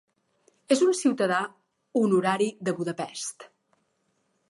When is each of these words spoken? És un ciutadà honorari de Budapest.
És 0.75 0.81
un 0.85 0.95
ciutadà 1.01 1.43
honorari 2.01 2.51
de 2.69 2.77
Budapest. 2.81 3.51